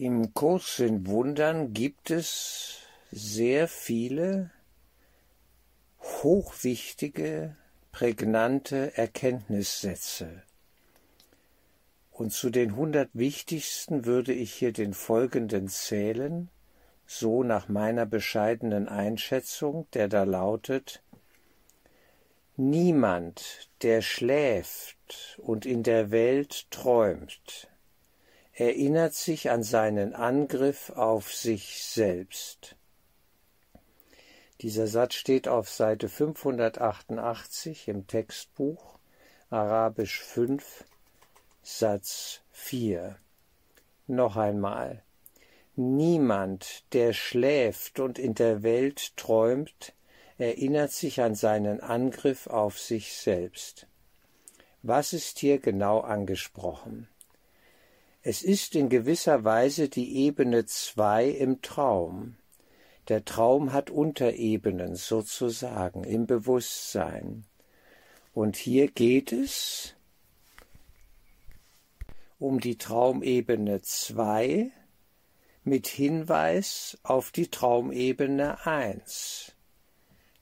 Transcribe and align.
Im 0.00 0.32
Kurs 0.32 0.78
in 0.78 1.08
Wundern 1.08 1.74
gibt 1.74 2.12
es 2.12 2.82
sehr 3.10 3.66
viele 3.66 4.52
hochwichtige, 6.00 7.56
prägnante 7.90 8.96
Erkenntnissätze. 8.96 10.44
Und 12.12 12.32
zu 12.32 12.50
den 12.50 12.76
hundert 12.76 13.10
wichtigsten 13.12 14.04
würde 14.04 14.32
ich 14.32 14.52
hier 14.52 14.72
den 14.72 14.94
folgenden 14.94 15.66
zählen, 15.66 16.48
so 17.04 17.42
nach 17.42 17.66
meiner 17.66 18.06
bescheidenen 18.06 18.88
Einschätzung, 18.88 19.88
der 19.94 20.06
da 20.06 20.22
lautet 20.22 21.02
Niemand, 22.54 23.68
der 23.82 24.02
schläft 24.02 25.40
und 25.42 25.66
in 25.66 25.82
der 25.82 26.12
Welt 26.12 26.70
träumt, 26.70 27.67
erinnert 28.58 29.14
sich 29.14 29.50
an 29.50 29.62
seinen 29.62 30.16
Angriff 30.16 30.90
auf 30.90 31.32
sich 31.32 31.84
selbst. 31.84 32.74
Dieser 34.62 34.88
Satz 34.88 35.14
steht 35.14 35.46
auf 35.46 35.70
Seite 35.70 36.08
588 36.08 37.86
im 37.86 38.08
Textbuch, 38.08 38.98
Arabisch 39.48 40.20
5, 40.22 40.84
Satz 41.62 42.40
4. 42.50 43.16
Noch 44.08 44.34
einmal. 44.34 45.04
Niemand, 45.76 46.82
der 46.94 47.12
schläft 47.12 48.00
und 48.00 48.18
in 48.18 48.34
der 48.34 48.64
Welt 48.64 49.16
träumt, 49.16 49.92
erinnert 50.36 50.90
sich 50.90 51.20
an 51.20 51.36
seinen 51.36 51.80
Angriff 51.80 52.48
auf 52.48 52.80
sich 52.80 53.12
selbst. 53.12 53.86
Was 54.82 55.12
ist 55.12 55.38
hier 55.38 55.60
genau 55.60 56.00
angesprochen? 56.00 57.06
Es 58.30 58.42
ist 58.42 58.74
in 58.74 58.90
gewisser 58.90 59.44
Weise 59.44 59.88
die 59.88 60.18
Ebene 60.18 60.66
zwei 60.66 61.30
im 61.30 61.62
Traum. 61.62 62.36
Der 63.08 63.24
Traum 63.24 63.72
hat 63.72 63.88
Unterebenen 63.88 64.96
sozusagen 64.96 66.04
im 66.04 66.26
Bewusstsein. 66.26 67.46
Und 68.34 68.56
hier 68.56 68.88
geht 68.88 69.32
es 69.32 69.94
um 72.38 72.60
die 72.60 72.76
Traumebene 72.76 73.80
zwei 73.80 74.72
mit 75.64 75.86
Hinweis 75.86 76.98
auf 77.04 77.30
die 77.30 77.48
Traumebene 77.48 78.66
eins 78.66 79.54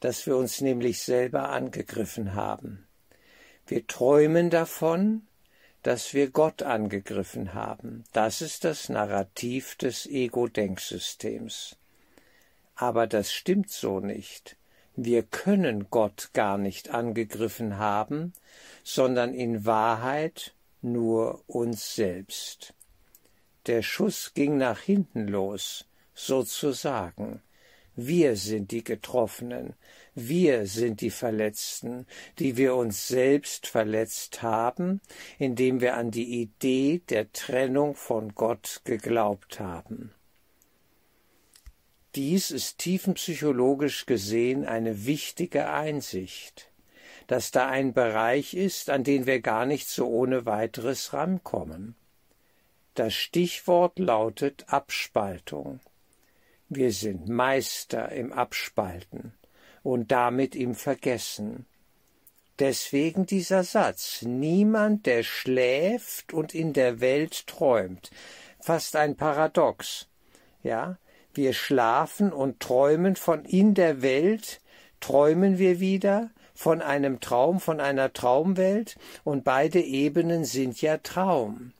dass 0.00 0.26
wir 0.26 0.36
uns 0.36 0.60
nämlich 0.60 1.02
selber 1.02 1.50
angegriffen 1.50 2.34
haben. 2.34 2.86
Wir 3.66 3.86
träumen 3.86 4.50
davon, 4.50 5.25
dass 5.86 6.14
wir 6.14 6.30
Gott 6.30 6.64
angegriffen 6.64 7.54
haben. 7.54 8.02
Das 8.12 8.42
ist 8.42 8.64
das 8.64 8.88
Narrativ 8.88 9.76
des 9.76 10.04
Ego-Denksystems. 10.06 11.76
Aber 12.74 13.06
das 13.06 13.32
stimmt 13.32 13.70
so 13.70 14.00
nicht. 14.00 14.56
Wir 14.96 15.22
können 15.22 15.86
Gott 15.88 16.30
gar 16.32 16.58
nicht 16.58 16.90
angegriffen 16.90 17.78
haben, 17.78 18.32
sondern 18.82 19.32
in 19.32 19.64
Wahrheit 19.64 20.56
nur 20.82 21.44
uns 21.46 21.94
selbst. 21.94 22.74
Der 23.66 23.82
Schuss 23.82 24.34
ging 24.34 24.56
nach 24.56 24.80
hinten 24.80 25.28
los, 25.28 25.86
sozusagen. 26.14 27.42
Wir 27.98 28.36
sind 28.36 28.72
die 28.72 28.84
Getroffenen, 28.84 29.72
wir 30.14 30.66
sind 30.66 31.00
die 31.00 31.10
Verletzten, 31.10 32.06
die 32.38 32.58
wir 32.58 32.74
uns 32.74 33.08
selbst 33.08 33.66
verletzt 33.66 34.42
haben, 34.42 35.00
indem 35.38 35.80
wir 35.80 35.96
an 35.96 36.10
die 36.10 36.42
Idee 36.42 37.00
der 37.08 37.32
Trennung 37.32 37.94
von 37.94 38.34
Gott 38.34 38.82
geglaubt 38.84 39.60
haben. 39.60 40.12
Dies 42.14 42.50
ist 42.50 42.76
tiefenpsychologisch 42.78 44.04
gesehen 44.04 44.66
eine 44.66 45.06
wichtige 45.06 45.70
Einsicht, 45.70 46.70
dass 47.28 47.50
da 47.50 47.66
ein 47.66 47.94
Bereich 47.94 48.52
ist, 48.52 48.90
an 48.90 49.04
den 49.04 49.24
wir 49.24 49.40
gar 49.40 49.64
nicht 49.64 49.88
so 49.88 50.06
ohne 50.06 50.44
weiteres 50.44 51.14
rankommen. 51.14 51.94
Das 52.92 53.14
Stichwort 53.14 53.98
lautet 53.98 54.66
Abspaltung. 54.68 55.80
Wir 56.68 56.90
sind 56.90 57.28
Meister 57.28 58.10
im 58.10 58.32
Abspalten 58.32 59.32
und 59.84 60.10
damit 60.10 60.56
im 60.56 60.74
Vergessen. 60.74 61.64
Deswegen 62.58 63.24
dieser 63.24 63.62
Satz 63.62 64.22
Niemand, 64.22 65.06
der 65.06 65.22
schläft 65.22 66.32
und 66.32 66.56
in 66.56 66.72
der 66.72 67.00
Welt 67.00 67.46
träumt. 67.46 68.10
Fast 68.58 68.96
ein 68.96 69.14
Paradox. 69.14 70.08
Ja, 70.64 70.98
wir 71.34 71.52
schlafen 71.52 72.32
und 72.32 72.58
träumen 72.58 73.14
von 73.14 73.44
in 73.44 73.74
der 73.74 74.02
Welt, 74.02 74.60
träumen 74.98 75.58
wir 75.58 75.78
wieder 75.78 76.30
von 76.52 76.82
einem 76.82 77.20
Traum, 77.20 77.60
von 77.60 77.78
einer 77.78 78.12
Traumwelt, 78.12 78.96
und 79.22 79.44
beide 79.44 79.80
Ebenen 79.80 80.44
sind 80.44 80.82
ja 80.82 80.96
Traum. 80.96 81.74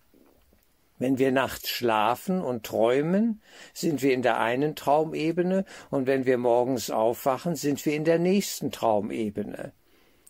Wenn 0.98 1.18
wir 1.18 1.30
nachts 1.30 1.68
schlafen 1.68 2.40
und 2.40 2.64
träumen, 2.64 3.42
sind 3.74 4.02
wir 4.02 4.14
in 4.14 4.22
der 4.22 4.40
einen 4.40 4.74
Traumebene, 4.76 5.64
und 5.90 6.06
wenn 6.06 6.24
wir 6.24 6.38
morgens 6.38 6.90
aufwachen, 6.90 7.54
sind 7.54 7.84
wir 7.84 7.94
in 7.94 8.04
der 8.04 8.18
nächsten 8.18 8.72
Traumebene 8.72 9.72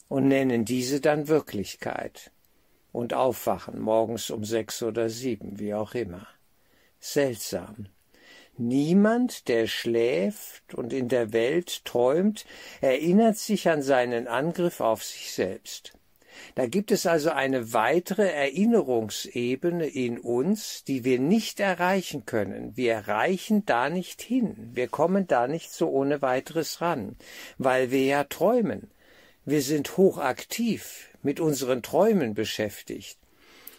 und 0.09 0.28
nennen 0.28 0.65
diese 0.65 1.00
dann 1.00 1.28
Wirklichkeit 1.28 2.32
und 2.93 3.15
aufwachen 3.15 3.81
morgens 3.81 4.31
um 4.31 4.44
sechs 4.44 4.82
oder 4.82 5.09
sieben, 5.09 5.59
wie 5.59 5.75
auch 5.75 5.94
immer. 5.94 6.27
Seltsam. 6.98 7.88
Niemand, 8.59 9.48
der 9.48 9.66
schläft 9.66 10.75
und 10.75 10.94
in 10.94 11.09
der 11.09 11.34
Welt 11.34 11.84
träumt, 11.84 12.47
erinnert 12.81 13.37
sich 13.37 13.69
an 13.69 13.83
seinen 13.83 14.27
Angriff 14.27 14.81
auf 14.81 15.04
sich 15.04 15.33
selbst. 15.33 15.95
Da 16.54 16.66
gibt 16.66 16.91
es 16.91 17.06
also 17.06 17.30
eine 17.30 17.72
weitere 17.72 18.28
Erinnerungsebene 18.30 19.86
in 19.86 20.19
uns, 20.19 20.84
die 20.84 21.04
wir 21.04 21.19
nicht 21.19 21.60
erreichen 21.60 22.26
können. 22.26 22.76
Wir 22.76 22.92
erreichen 22.92 23.64
da 23.66 23.91
nicht 23.91 24.22
hin. 24.22 24.70
Wir 24.72 24.88
kommen 24.88 25.26
da 25.26 25.48
nicht 25.48 25.72
so 25.72 25.88
ohne 25.88 26.22
weiteres 26.22 26.80
ran, 26.80 27.16
weil 27.58 27.91
wir 27.91 28.04
ja 28.04 28.24
träumen. 28.24 28.91
Wir 29.44 29.62
sind 29.62 29.97
hochaktiv 29.97 31.10
mit 31.22 31.41
unseren 31.41 31.82
Träumen 31.82 32.34
beschäftigt. 32.34 33.18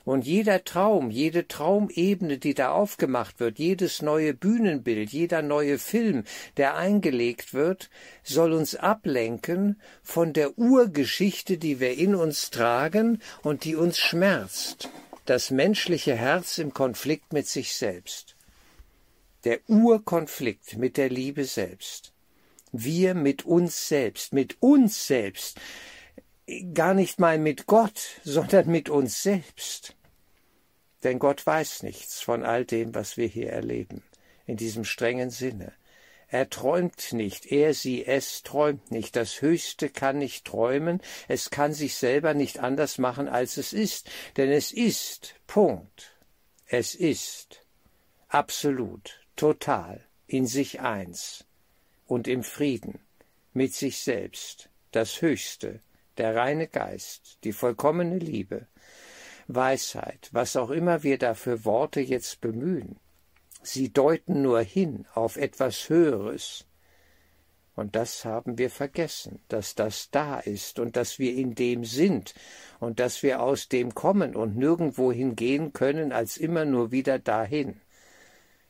Und 0.07 0.25
jeder 0.25 0.63
Traum, 0.63 1.12
jede 1.12 1.50
Traumebene, 1.50 2.38
die 2.38 2.53
da 2.53 2.72
aufgemacht 2.72 3.41
wird, 3.41 3.59
jedes 3.59 4.01
neue 4.01 4.34
Bühnenbild, 4.34 5.09
jeder 5.09 5.41
neue 5.41 5.78
Film, 5.78 6.23
der 6.56 6.78
eingelegt 6.78 7.53
wird, 7.53 7.90
soll 8.23 8.53
uns 8.53 8.78
ablenken 8.78 9.81
von 10.03 10.31
der 10.31 10.57
Urgeschichte, 10.57 11.57
die 11.57 11.81
wir 11.81 11.97
in 11.97 12.16
uns 12.16 12.51
tragen 12.51 13.22
und 13.44 13.66
die 13.66 13.75
uns 13.75 13.97
schmerzt. 13.97 14.88
Das 15.25 15.51
menschliche 15.51 16.16
Herz 16.16 16.57
im 16.57 16.74
Konflikt 16.74 17.34
mit 17.34 17.47
sich 17.47 17.75
selbst. 17.75 18.38
Der 19.44 19.59
Urkonflikt 19.68 20.78
mit 20.78 20.95
der 20.95 21.09
Liebe 21.09 21.44
selbst. 21.44 22.13
Wir 22.72 23.13
mit 23.13 23.45
uns 23.45 23.89
selbst, 23.89 24.31
mit 24.31 24.56
uns 24.62 25.06
selbst 25.06 25.59
gar 26.74 26.94
nicht 26.94 27.19
mal 27.19 27.38
mit 27.38 27.68
Gott, 27.68 28.22
sondern 28.24 28.68
mit 28.68 28.89
uns 28.89 29.22
selbst. 29.22 29.97
Denn 31.03 31.19
Gott 31.19 31.46
weiß 31.46 31.84
nichts 31.84 32.22
von 32.22 32.44
all 32.44 32.66
dem, 32.66 32.96
was 32.96 33.18
wir 33.18 33.28
hier 33.28 33.52
erleben, 33.52 34.03
in 34.46 34.58
diesem 34.58 34.84
strengen 34.84 35.30
Sinne. 35.30 35.74
Er 36.30 36.50
träumt 36.50 37.13
nicht, 37.13 37.46
er, 37.52 37.74
sie, 37.74 38.06
es 38.06 38.44
träumt 38.44 38.91
nicht. 38.91 39.16
Das 39.16 39.41
Höchste 39.41 39.90
kann 39.90 40.18
nicht 40.18 40.46
träumen, 40.46 41.02
es 41.30 41.50
kann 41.50 41.74
sich 41.74 41.96
selber 41.96 42.34
nicht 42.34 42.59
anders 42.59 42.97
machen, 42.97 43.30
als 43.30 43.56
es 43.57 43.72
ist, 43.72 44.09
denn 44.36 44.52
es 44.52 44.72
ist, 44.74 45.36
Punkt. 45.47 46.18
Es 46.66 46.96
ist, 46.96 47.62
absolut, 48.28 49.21
total, 49.38 50.04
in 50.27 50.45
sich 50.45 50.81
eins 50.81 51.45
und 52.07 52.27
im 52.27 52.44
Frieden, 52.44 53.00
mit 53.54 53.74
sich 53.74 54.00
selbst, 54.00 54.69
das 54.92 55.21
Höchste, 55.21 55.80
der 56.18 56.36
reine 56.36 56.68
Geist, 56.68 57.38
die 57.45 57.54
vollkommene 57.54 58.18
Liebe, 58.18 58.68
Weisheit, 59.47 60.29
was 60.33 60.57
auch 60.57 60.71
immer 60.71 61.03
wir 61.03 61.17
da 61.17 61.33
für 61.33 61.63
Worte 61.63 62.01
jetzt 62.01 62.41
bemühen, 62.41 62.97
sie 63.63 63.94
deuten 63.94 64.41
nur 64.41 64.59
hin 64.59 65.05
auf 65.13 65.38
etwas 65.38 65.88
Höheres. 65.88 66.65
Und 67.73 67.95
das 67.95 68.25
haben 68.25 68.57
wir 68.57 68.69
vergessen, 68.69 69.39
dass 69.47 69.75
das 69.75 70.09
da 70.11 70.39
ist 70.39 70.79
und 70.79 70.97
dass 70.97 71.19
wir 71.19 71.33
in 71.35 71.55
dem 71.55 71.85
sind 71.85 72.33
und 72.79 72.99
dass 72.99 73.23
wir 73.23 73.41
aus 73.41 73.69
dem 73.69 73.95
kommen 73.95 74.35
und 74.35 74.57
nirgendwohin 74.57 75.35
gehen 75.35 75.71
können 75.73 76.11
als 76.11 76.38
immer 76.38 76.65
nur 76.65 76.91
wieder 76.91 77.19
dahin. 77.19 77.79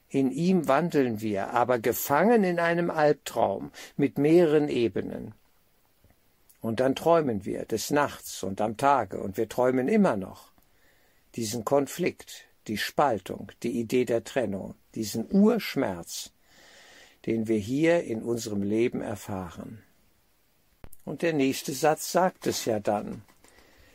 In 0.09 0.29
ihm 0.31 0.67
wandeln 0.67 1.21
wir, 1.21 1.51
aber 1.51 1.79
gefangen 1.79 2.43
in 2.43 2.59
einem 2.59 2.91
Albtraum 2.91 3.71
mit 3.95 4.17
mehreren 4.17 4.69
Ebenen. 4.69 5.33
Und 6.61 6.81
dann 6.81 6.95
träumen 6.95 7.45
wir 7.45 7.65
des 7.65 7.91
Nachts 7.91 8.43
und 8.43 8.61
am 8.61 8.77
Tage, 8.77 9.19
und 9.19 9.37
wir 9.37 9.49
träumen 9.49 9.87
immer 9.87 10.17
noch 10.17 10.51
diesen 11.35 11.65
Konflikt, 11.65 12.45
die 12.67 12.77
Spaltung, 12.77 13.51
die 13.63 13.79
Idee 13.79 14.05
der 14.05 14.23
Trennung, 14.23 14.75
diesen 14.95 15.27
Urschmerz, 15.31 16.31
den 17.25 17.47
wir 17.47 17.57
hier 17.57 18.03
in 18.03 18.21
unserem 18.23 18.61
Leben 18.61 19.01
erfahren. 19.01 19.83
Und 21.05 21.21
der 21.21 21.33
nächste 21.33 21.73
Satz 21.73 22.11
sagt 22.11 22.47
es 22.47 22.65
ja 22.65 22.79
dann. 22.79 23.23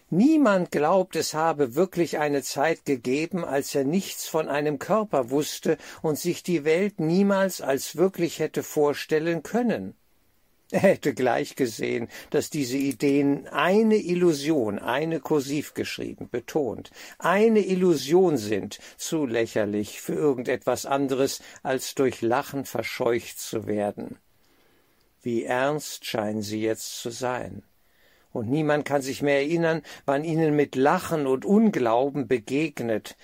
Niemand 0.08 0.70
glaubt, 0.70 1.17
es 1.17 1.32
habe 1.32 1.75
wirklich 1.75 2.19
eine 2.19 2.43
Zeit 2.43 2.84
gegeben, 2.84 3.46
als 3.46 3.75
er 3.75 3.84
nichts 3.84 4.26
von 4.26 4.49
einem 4.49 4.79
Körper 4.79 5.31
wusste 5.31 5.79
und 6.02 6.19
sich 6.19 6.43
die 6.43 6.64
Welt 6.64 7.00
niemals 7.00 7.62
als 7.62 7.96
wirklich 7.96 8.38
hätte 8.38 8.62
vorstellen 8.62 9.43
können. 9.43 9.94
Er 10.73 10.81
hätte 10.81 11.13
gleich 11.13 11.55
gesehen, 11.55 12.09
dass 12.31 12.49
diese 12.49 12.79
Ideen 12.79 13.47
eine 13.49 13.97
Illusion, 13.97 14.79
eine 14.79 15.21
kursiv 15.21 15.75
geschrieben, 15.75 16.31
betont, 16.31 16.91
eine 17.19 17.61
Illusion 17.61 18.39
sind, 18.39 18.79
zu 18.97 19.27
lächerlich 19.27 20.01
für 20.01 20.15
irgendetwas 20.15 20.87
anderes, 20.87 21.43
als 21.63 21.95
durch 21.95 22.23
Lachen 22.23 22.65
verscheucht 22.65 23.39
zu 23.39 23.67
werden. 23.67 24.17
Wie 25.21 25.45
ernst 25.45 26.07
scheinen 26.07 26.41
sie 26.41 26.63
jetzt 26.63 27.03
zu 27.03 27.11
sein. 27.11 27.63
Und 28.33 28.49
niemand 28.49 28.87
kann 28.87 29.03
sich 29.03 29.21
mehr 29.21 29.41
erinnern, 29.41 29.83
wann 30.07 30.25
ihnen 30.25 30.57
mit 30.57 30.75
Lachen 30.75 31.27
und 31.27 31.45
Unglauben 31.45 32.29
begegnet, 32.29 33.19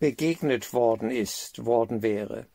begegnet 0.00 0.72
worden 0.72 1.12
ist, 1.12 1.64
worden 1.64 2.02
wäre. 2.02 2.46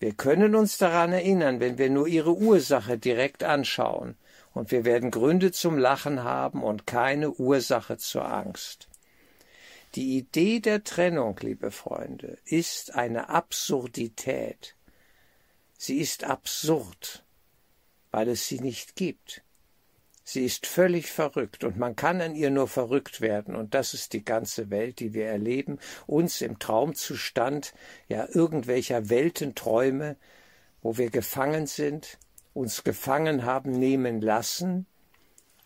Wir 0.00 0.14
können 0.14 0.54
uns 0.54 0.78
daran 0.78 1.12
erinnern, 1.12 1.60
wenn 1.60 1.76
wir 1.76 1.90
nur 1.90 2.08
ihre 2.08 2.34
Ursache 2.34 2.98
direkt 2.98 3.44
anschauen, 3.44 4.16
und 4.54 4.72
wir 4.72 4.84
werden 4.84 5.10
Gründe 5.10 5.52
zum 5.52 5.78
Lachen 5.78 6.24
haben 6.24 6.64
und 6.64 6.86
keine 6.86 7.30
Ursache 7.30 7.98
zur 7.98 8.24
Angst. 8.24 8.88
Die 9.94 10.16
Idee 10.16 10.60
der 10.60 10.84
Trennung, 10.84 11.36
liebe 11.40 11.70
Freunde, 11.70 12.38
ist 12.46 12.94
eine 12.94 13.28
Absurdität. 13.28 14.74
Sie 15.76 15.98
ist 15.98 16.24
absurd, 16.24 17.22
weil 18.10 18.28
es 18.30 18.48
sie 18.48 18.60
nicht 18.60 18.96
gibt. 18.96 19.42
Sie 20.22 20.44
ist 20.44 20.66
völlig 20.66 21.10
verrückt 21.10 21.64
und 21.64 21.78
man 21.78 21.96
kann 21.96 22.20
an 22.20 22.34
ihr 22.34 22.50
nur 22.50 22.68
verrückt 22.68 23.20
werden 23.20 23.56
und 23.56 23.74
das 23.74 23.94
ist 23.94 24.12
die 24.12 24.24
ganze 24.24 24.70
Welt, 24.70 25.00
die 25.00 25.14
wir 25.14 25.26
erleben, 25.26 25.78
uns 26.06 26.40
im 26.40 26.58
Traumzustand 26.58 27.74
ja 28.08 28.28
irgendwelcher 28.28 29.08
Weltenträume, 29.08 30.16
wo 30.82 30.98
wir 30.98 31.10
gefangen 31.10 31.66
sind, 31.66 32.18
uns 32.54 32.84
gefangen 32.84 33.44
haben 33.44 33.72
nehmen 33.72 34.20
lassen 34.20 34.86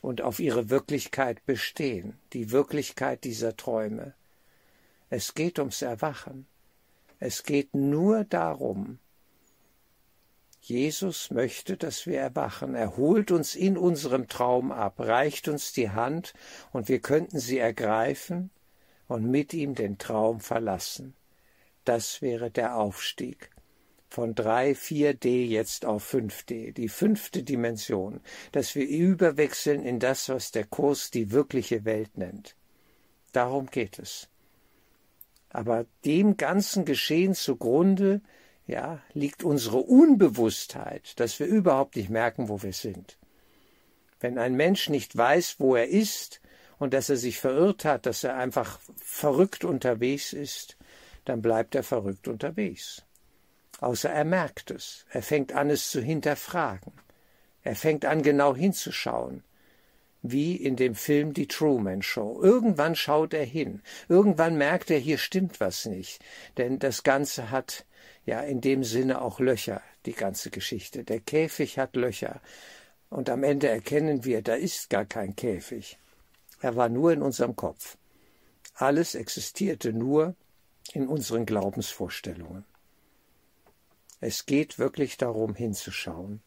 und 0.00 0.22
auf 0.22 0.38
ihre 0.38 0.70
Wirklichkeit 0.70 1.44
bestehen, 1.46 2.18
die 2.32 2.50
Wirklichkeit 2.50 3.24
dieser 3.24 3.56
Träume. 3.56 4.14
Es 5.10 5.34
geht 5.34 5.58
ums 5.58 5.82
Erwachen. 5.82 6.46
Es 7.20 7.42
geht 7.42 7.74
nur 7.74 8.24
darum, 8.24 8.98
Jesus 10.66 11.30
möchte, 11.30 11.76
dass 11.76 12.06
wir 12.06 12.18
erwachen. 12.18 12.74
Er 12.74 12.96
holt 12.96 13.30
uns 13.30 13.54
in 13.54 13.76
unserem 13.76 14.28
Traum 14.28 14.72
ab, 14.72 14.98
reicht 14.98 15.46
uns 15.46 15.74
die 15.74 15.90
Hand, 15.90 16.32
und 16.72 16.88
wir 16.88 17.00
könnten 17.00 17.38
sie 17.38 17.58
ergreifen 17.58 18.50
und 19.06 19.30
mit 19.30 19.52
ihm 19.52 19.74
den 19.74 19.98
Traum 19.98 20.40
verlassen. 20.40 21.14
Das 21.84 22.22
wäre 22.22 22.50
der 22.50 22.76
Aufstieg. 22.76 23.50
Von 24.08 24.34
3, 24.34 24.72
4D 24.72 25.44
jetzt 25.44 25.84
auf 25.84 26.14
5D, 26.14 26.72
die 26.72 26.88
fünfte 26.88 27.42
Dimension, 27.42 28.20
dass 28.52 28.74
wir 28.74 28.88
überwechseln 28.88 29.82
in 29.82 29.98
das, 29.98 30.30
was 30.30 30.50
der 30.50 30.64
Kurs 30.64 31.10
die 31.10 31.30
wirkliche 31.30 31.84
Welt 31.84 32.16
nennt. 32.16 32.56
Darum 33.32 33.66
geht 33.66 33.98
es. 33.98 34.30
Aber 35.50 35.84
dem 36.06 36.38
ganzen 36.38 36.86
Geschehen 36.86 37.34
zugrunde 37.34 38.22
ja, 38.66 39.00
liegt 39.12 39.44
unsere 39.44 39.78
Unbewusstheit, 39.78 41.18
dass 41.20 41.38
wir 41.38 41.46
überhaupt 41.46 41.96
nicht 41.96 42.10
merken, 42.10 42.48
wo 42.48 42.62
wir 42.62 42.72
sind. 42.72 43.18
Wenn 44.20 44.38
ein 44.38 44.54
Mensch 44.54 44.88
nicht 44.88 45.16
weiß, 45.16 45.56
wo 45.58 45.76
er 45.76 45.88
ist 45.88 46.40
und 46.78 46.94
dass 46.94 47.10
er 47.10 47.16
sich 47.16 47.38
verirrt 47.38 47.84
hat, 47.84 48.06
dass 48.06 48.24
er 48.24 48.36
einfach 48.36 48.80
verrückt 48.96 49.64
unterwegs 49.64 50.32
ist, 50.32 50.78
dann 51.24 51.42
bleibt 51.42 51.74
er 51.74 51.82
verrückt 51.82 52.26
unterwegs. 52.28 53.02
Außer 53.80 54.10
er 54.10 54.24
merkt 54.24 54.70
es. 54.70 55.04
Er 55.10 55.22
fängt 55.22 55.52
an, 55.52 55.68
es 55.68 55.90
zu 55.90 56.00
hinterfragen. 56.00 56.92
Er 57.62 57.76
fängt 57.76 58.04
an, 58.04 58.22
genau 58.22 58.54
hinzuschauen. 58.54 59.42
Wie 60.22 60.56
in 60.56 60.76
dem 60.76 60.94
Film 60.94 61.34
Die 61.34 61.48
Truman 61.48 62.00
Show. 62.00 62.40
Irgendwann 62.42 62.94
schaut 62.94 63.34
er 63.34 63.44
hin. 63.44 63.82
Irgendwann 64.08 64.56
merkt 64.56 64.90
er, 64.90 64.98
hier 64.98 65.18
stimmt 65.18 65.60
was 65.60 65.84
nicht. 65.84 66.24
Denn 66.56 66.78
das 66.78 67.02
Ganze 67.02 67.50
hat 67.50 67.84
ja 68.26 68.40
in 68.40 68.60
dem 68.60 68.84
Sinne 68.84 69.20
auch 69.22 69.40
Löcher, 69.40 69.82
die 70.06 70.12
ganze 70.12 70.50
Geschichte. 70.50 71.04
Der 71.04 71.20
Käfig 71.20 71.78
hat 71.78 71.96
Löcher. 71.96 72.40
Und 73.10 73.30
am 73.30 73.44
Ende 73.44 73.68
erkennen 73.68 74.24
wir, 74.24 74.42
da 74.42 74.54
ist 74.54 74.90
gar 74.90 75.04
kein 75.04 75.36
Käfig. 75.36 75.98
Er 76.60 76.76
war 76.76 76.88
nur 76.88 77.12
in 77.12 77.22
unserem 77.22 77.56
Kopf. 77.56 77.96
Alles 78.74 79.14
existierte 79.14 79.92
nur 79.92 80.34
in 80.92 81.06
unseren 81.06 81.46
Glaubensvorstellungen. 81.46 82.64
Es 84.20 84.46
geht 84.46 84.78
wirklich 84.78 85.16
darum, 85.16 85.54
hinzuschauen. 85.54 86.40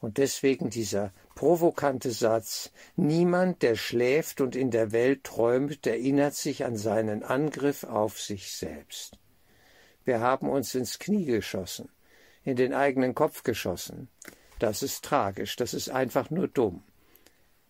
Und 0.00 0.18
deswegen 0.18 0.70
dieser 0.70 1.12
provokante 1.34 2.12
Satz 2.12 2.70
Niemand, 2.94 3.62
der 3.62 3.74
schläft 3.74 4.40
und 4.40 4.54
in 4.54 4.70
der 4.70 4.92
Welt 4.92 5.24
träumt, 5.24 5.86
erinnert 5.86 6.34
sich 6.34 6.64
an 6.64 6.76
seinen 6.76 7.24
Angriff 7.24 7.84
auf 7.84 8.20
sich 8.20 8.52
selbst. 8.52 9.18
Wir 10.08 10.20
haben 10.20 10.48
uns 10.48 10.74
ins 10.74 10.98
Knie 10.98 11.26
geschossen, 11.26 11.90
in 12.42 12.56
den 12.56 12.72
eigenen 12.72 13.14
Kopf 13.14 13.42
geschossen. 13.42 14.08
Das 14.58 14.82
ist 14.82 15.04
tragisch, 15.04 15.54
das 15.56 15.74
ist 15.74 15.90
einfach 15.90 16.30
nur 16.30 16.48
dumm. 16.48 16.82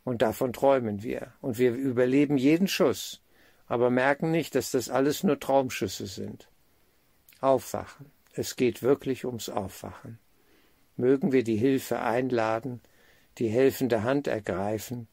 Und 0.04 0.22
davon 0.22 0.52
träumen 0.52 1.02
wir. 1.02 1.32
Und 1.40 1.58
wir 1.58 1.72
überleben 1.74 2.38
jeden 2.38 2.68
Schuss, 2.68 3.20
aber 3.66 3.90
merken 3.90 4.30
nicht, 4.30 4.54
dass 4.54 4.70
das 4.70 4.88
alles 4.88 5.24
nur 5.24 5.40
Traumschüsse 5.40 6.06
sind. 6.06 6.48
Aufwachen. 7.40 8.06
Es 8.34 8.54
geht 8.54 8.84
wirklich 8.84 9.24
ums 9.24 9.48
Aufwachen. 9.48 10.20
Mögen 10.96 11.32
wir 11.32 11.42
die 11.42 11.56
Hilfe 11.56 11.98
einladen, 11.98 12.80
die 13.38 13.48
helfende 13.48 14.04
Hand 14.04 14.28
ergreifen, 14.28 15.08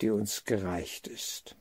die 0.00 0.08
uns 0.08 0.46
gereicht 0.46 1.06
ist. 1.06 1.54